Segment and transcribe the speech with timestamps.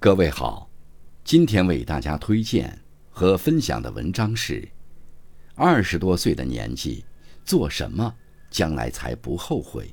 [0.00, 0.70] 各位好，
[1.24, 4.62] 今天为大家推荐和分享的文章是
[5.56, 7.04] 《二十多岁的年纪
[7.44, 8.14] 做什么
[8.48, 9.86] 将来才不后悔》。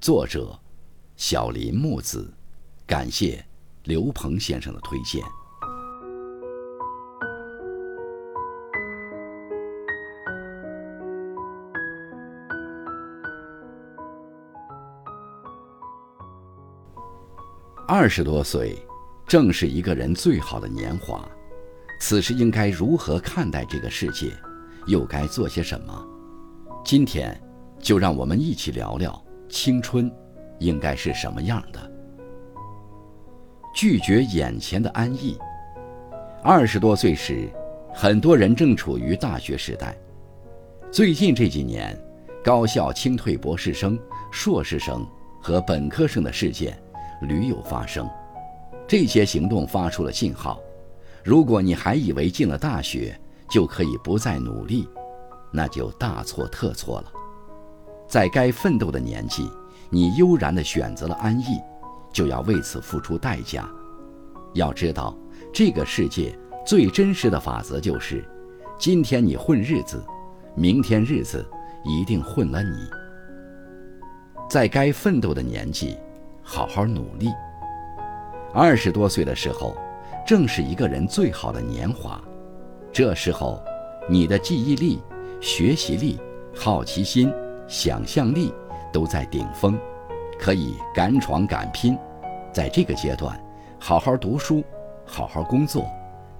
[0.00, 0.58] 作者：
[1.14, 2.28] 小林木子，
[2.88, 3.46] 感谢
[3.84, 5.22] 刘鹏先生的推荐。
[17.86, 18.76] 二十多岁，
[19.28, 21.28] 正是一个人最好的年华。
[22.00, 24.32] 此时应该如何看待这个世界，
[24.86, 26.06] 又该做些什么？
[26.82, 27.38] 今天，
[27.78, 30.10] 就让我们一起聊聊青春，
[30.58, 31.92] 应该是什么样的。
[33.74, 35.36] 拒绝眼前的安逸。
[36.42, 37.50] 二十多岁时，
[37.92, 39.94] 很多人正处于大学时代。
[40.90, 41.94] 最近这几年，
[42.42, 43.98] 高校清退博士生、
[44.30, 45.06] 硕士生
[45.42, 46.80] 和本科生的事件。
[47.22, 48.08] 屡有发生，
[48.88, 50.58] 这些行动发出了信号。
[51.22, 53.14] 如果你还以为进了大学
[53.50, 54.88] 就可以不再努力，
[55.52, 57.12] 那就大错特错了。
[58.08, 59.50] 在该奋斗的年纪，
[59.90, 61.60] 你悠然地选择了安逸，
[62.12, 63.68] 就要为此付出代价。
[64.54, 65.14] 要知道，
[65.52, 66.36] 这个世界
[66.66, 68.24] 最真实的法则就是：
[68.78, 70.02] 今天你混日子，
[70.56, 71.46] 明天日子
[71.84, 72.88] 一定混了你。
[74.48, 75.96] 在该奋斗的年纪。
[76.50, 77.28] 好好努力。
[78.54, 79.76] 二十多岁的时候，
[80.26, 82.20] 正是一个人最好的年华。
[82.92, 83.62] 这时候，
[84.08, 85.00] 你的记忆力、
[85.40, 86.18] 学习力、
[86.54, 87.32] 好奇心、
[87.68, 88.52] 想象力
[88.92, 89.78] 都在顶峰，
[90.38, 91.96] 可以敢闯敢拼。
[92.52, 93.38] 在这个阶段，
[93.78, 94.64] 好好读书，
[95.04, 95.86] 好好工作，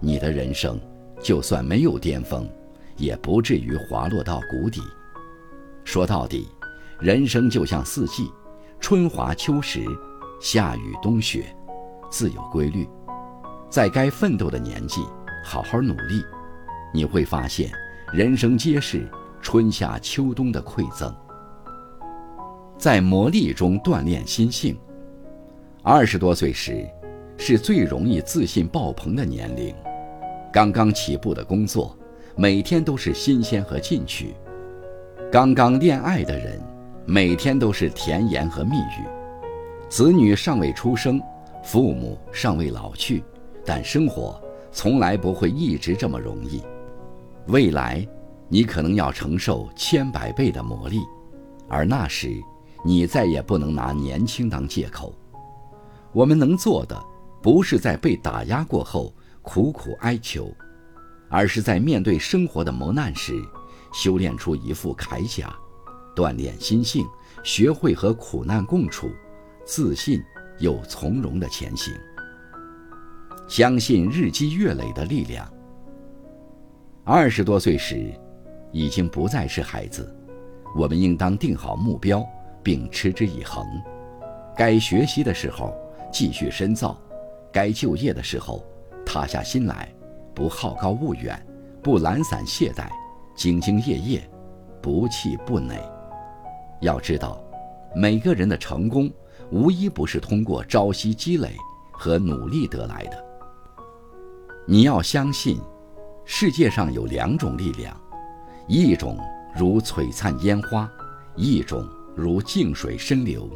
[0.00, 0.80] 你的人生
[1.20, 2.48] 就算没有巅峰，
[2.96, 4.80] 也不至于滑落到谷底。
[5.84, 6.48] 说到底，
[6.98, 8.30] 人生就像四季。
[8.80, 9.84] 春华秋实，
[10.40, 11.54] 夏雨冬雪，
[12.10, 12.88] 自有规律。
[13.70, 15.02] 在该奋斗的年纪，
[15.44, 16.22] 好好努力，
[16.92, 17.70] 你会发现，
[18.12, 19.06] 人生皆是
[19.42, 21.14] 春夏秋冬的馈赠。
[22.76, 24.78] 在磨砺中锻炼心性。
[25.82, 26.86] 二十多岁时，
[27.36, 29.74] 是最容易自信爆棚的年龄。
[30.52, 31.96] 刚刚起步的工作，
[32.36, 34.34] 每天都是新鲜和进取。
[35.30, 36.60] 刚刚恋爱的人。
[37.10, 39.08] 每天都是甜言和蜜语，
[39.88, 41.18] 子女尚未出生，
[41.70, 43.22] 父母尚未老去，
[43.62, 44.42] 但生活
[44.72, 46.62] 从来不会一直这么容易。
[47.48, 48.08] 未来，
[48.48, 51.06] 你可能要承受千百倍的磨砺，
[51.68, 52.42] 而那时，
[52.82, 55.12] 你再也不能拿年轻当借口。
[56.10, 56.98] 我们能做的，
[57.42, 59.12] 不是在被打压过后
[59.42, 60.50] 苦苦哀求，
[61.28, 63.34] 而是在面对生活的磨难时，
[63.92, 65.54] 修炼出一副铠甲。
[66.16, 67.06] 锻炼心性，
[67.44, 69.10] 学会和苦难共处，
[69.66, 70.18] 自信
[70.58, 71.94] 又从容的前行。
[73.48, 75.50] 相信日积月累的力量。
[77.04, 78.12] 二十多岁时，
[78.70, 80.14] 已经不再是孩子，
[80.76, 82.22] 我们应当定好目标，
[82.62, 83.64] 并持之以恒。
[84.54, 85.74] 该学习的时候
[86.12, 87.00] 继续深造，
[87.50, 88.62] 该就业的时候
[89.06, 89.88] 塌下心来，
[90.34, 91.40] 不好高骛远，
[91.82, 92.90] 不懒散懈怠，
[93.34, 94.30] 兢兢业业，
[94.82, 95.80] 不气不馁。
[96.82, 97.42] 要知道，
[97.94, 99.10] 每个人的成功，
[99.50, 101.54] 无一不是通过朝夕积累
[101.92, 103.24] 和努力得来的。
[104.66, 105.60] 你要相信，
[106.24, 107.98] 世界上有两种力量，
[108.66, 109.18] 一种
[109.56, 110.90] 如璀璨烟花，
[111.36, 113.48] 一种如静水深流。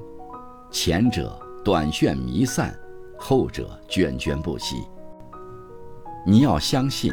[0.71, 2.75] 前者短炫弥散，
[3.19, 4.77] 后者涓涓不息。
[6.27, 7.13] 你要相信，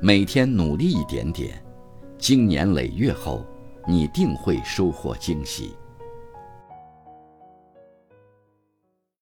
[0.00, 1.64] 每天努力一点点，
[2.18, 3.44] 经年累月后。
[3.88, 5.76] 你定会收获惊喜。